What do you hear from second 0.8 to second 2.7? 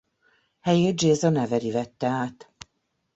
Jason Avery vette át.